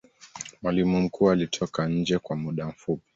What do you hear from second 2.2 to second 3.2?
kw muda mfupi